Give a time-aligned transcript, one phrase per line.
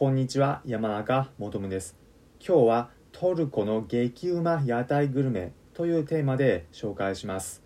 [0.00, 1.94] こんにちは山中もとむです。
[2.42, 7.62] 今日はトルコの激うま屋台グルメというテーマで紹介します。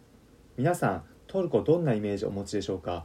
[0.57, 3.05] 皆さんトルコどんなイメージをお持ちでしょうか？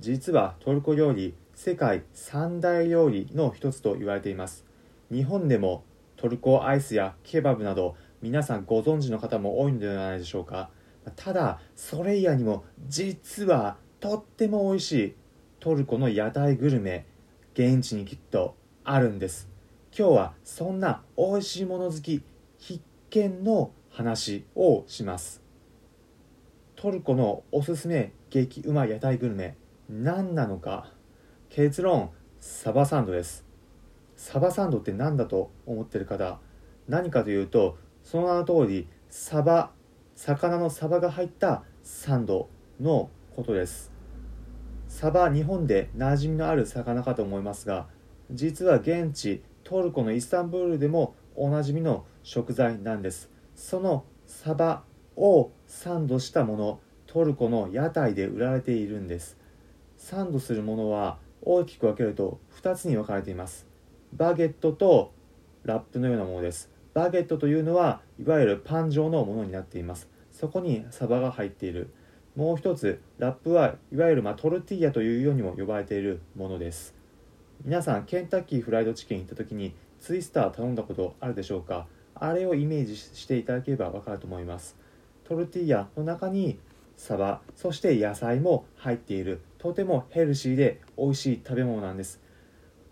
[0.00, 4.64] 実はトルコ料理世界三大料理の一つと言われています。
[5.10, 5.84] 日本でも
[6.16, 10.70] トルコアイスやケバブなど皆さんご存知の方も多いのではないでしょうか？
[11.16, 15.14] ただそれ以外にも実はとっても美味しい
[15.60, 17.04] トルコの屋台グルメ
[17.52, 19.48] 現地にきっとあるんです。
[19.96, 22.22] 今日はそんな美味しいもの好き
[22.58, 25.40] 必見の話をします。
[26.74, 29.56] トルコのおすすめ激うま屋台グルメ
[29.88, 30.90] 何なのか。
[31.48, 33.44] 結論サバサンドです。
[34.16, 36.38] サバサンドって何だと思ってる方
[36.88, 39.70] 何かというとその名の通りサバ
[40.16, 42.48] 魚のサバが入ったサンド
[42.80, 43.92] のことです。
[44.88, 47.86] サバ日本で馴染みのある魚かと思いますが
[48.32, 53.30] 実は現地トルコのイスタンブールでもおなじみの食材なんです。
[53.54, 54.84] そのサバ
[55.16, 59.36] をサンドしたものトルコの屋台で売られているんです。
[59.98, 63.66] サンドするものは大きく分けると2つに分かれています。
[64.14, 65.12] バゲットと
[65.64, 66.70] ラップのようなものです。
[66.94, 70.08] バゲットというのはいわゆるパン状のものになっています。
[70.30, 71.92] そこにサバが入っている。
[72.34, 77.01] もう一つラップはいわゆるまトルティーヤというようにも呼ばれているものです。
[77.64, 81.86] 皆さんケンタッキーフライドチキン行った時にツイスター頼んだことあるでしょうか？
[82.16, 84.76] あれをイメージしていただければわかると思います。
[85.22, 86.58] トルティーヤの中に
[86.96, 89.42] サバそして野菜も入っている。
[89.58, 92.20] とてもヘルシーで美味しい食べ物なんです。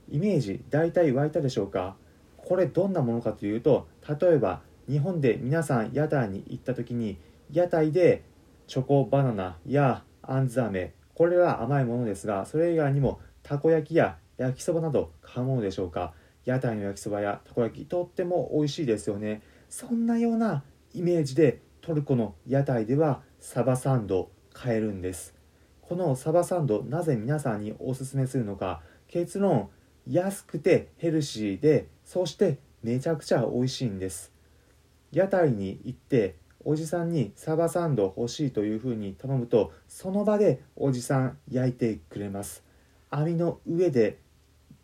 [0.09, 1.97] イメージ大体湧いたでしょうか？
[2.37, 7.19] これどんなものかというと例えば日本で皆さん屋台に行った時に
[7.51, 8.23] 屋台で
[8.69, 10.95] チョコバナナやあんず飴。
[11.15, 16.15] これは甘いものですがそれ以外にもたこ焼きや焼きそばなど買うものでしょうか？
[16.47, 19.43] 屋台の焼きそばやたこ焼きとっても美味しいですよね。
[19.69, 25.35] そんなようなイメージでトルコの屋台ではサバサンド買えるんです。
[25.83, 28.81] このサバサンドなぜ皆さんにおすすめするのか？
[29.09, 29.69] 結論
[30.07, 34.33] 安くてヘルシーでそしてめちゃくちゃ美味しいんです。
[35.13, 42.65] 屋台に行っておじさんにサバサンド欲しいというふうに頼むとその場でおじさん焼いてくれます。
[43.11, 44.19] 網の上で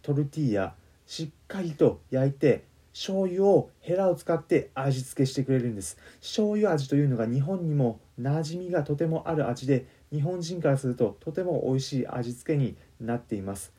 [0.07, 0.75] トルティーヤ
[1.05, 2.63] しっかりと焼いて
[2.93, 5.99] 醤油をヘラを使って味付けしてくれるんです。
[6.21, 13.73] 醤油味というのが日本にも馴染みがとてもある味で日本人からするととても美味しい味付けになっています。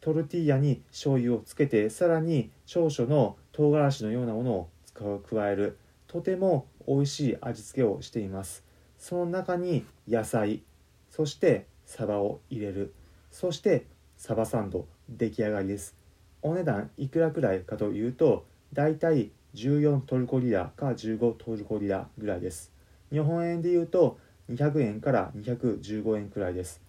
[0.00, 4.70] トルティーヤに醤油をつけてさらに少々の唐辛子のようなものを
[5.18, 5.76] 加える
[6.06, 8.64] とても美味しい味付けをしています。
[8.96, 10.62] その中に野菜
[11.10, 12.94] そしてサバを入れる
[13.30, 13.84] そして
[14.16, 15.96] サバサンド出来上がりです。
[16.42, 22.72] お値段いくらくらいかというとだいたい14トルコリラか15トルコリラぐらいです。
[23.10, 24.18] 日本円でいうと
[24.50, 26.80] 200円から215円くらいです。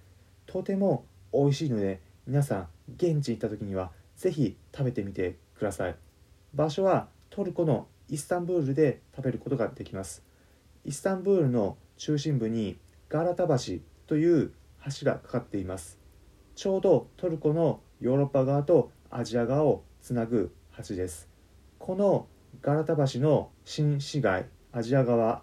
[0.45, 5.95] とても美味しいので皆さん現地行った時には是非食べてみてください。
[6.53, 10.23] 場所はトルコのイスタンブールで食べることができます。
[10.83, 14.51] イスタンブールの中心部にガラタ橋という
[14.99, 15.99] 橋がかかっています。
[16.55, 20.53] ちょうどトルコのヨーロッパ側とアジア側をつなぐ
[20.87, 21.27] 橋です。
[21.79, 22.27] この
[22.61, 25.41] ガラタ橋の新市街アジア側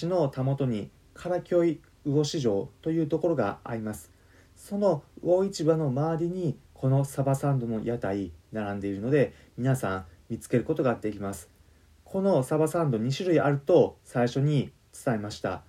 [0.00, 4.12] 橋のたもとにカラキョイ魚市場というところがあります。
[4.54, 11.50] その魚市場の周りにこのサバサンドの屋台並んでいるので皆さん見つけることができます。
[12.04, 15.62] このサバサンド2種類あると最初に伝えました。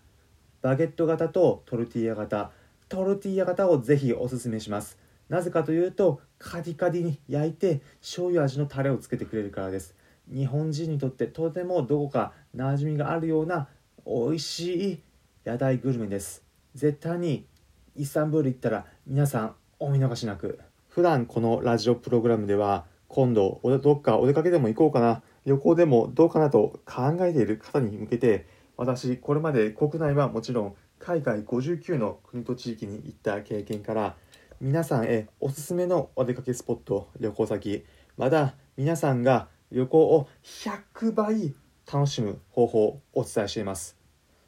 [0.62, 2.52] バゲット型とトルティーヤ型。
[2.90, 5.01] トルティーヤ型をぜひおすすめします。
[5.32, 9.96] なぜかというとカリカリに焼いて醤油味のタレをつけてくれるからです。
[10.30, 13.70] 日本人にとってとてもどこか馴染みがあるような
[14.06, 15.02] 美味しい
[15.46, 16.44] 屋台グルメです。
[16.76, 17.48] 絶対に
[17.96, 20.60] イスタンブール行ったら皆さんお見逃しなく。
[20.90, 25.22] 普段このラジオプログラムでは今度どっかお出かけでも行こうかな。
[25.46, 34.18] 旅行でもどうかなと考えている方に向けて私これまで国内はもちろん海外59の国と地域に行った経験から
[34.64, 37.84] 皆さんへおすすめのお出かけスポット旅行先。
[38.16, 41.56] また皆さんが旅行を100倍
[41.92, 43.98] 楽しむ方法をお伝えしています。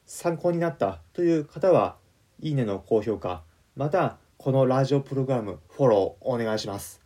[0.05, 1.97] 参考になったという方は
[2.39, 3.41] いいねの高評価。
[3.75, 7.01] またこのラジオプログラムフォローお願いします。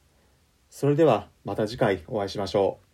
[0.70, 2.87] それではまた次回お会いしましょう。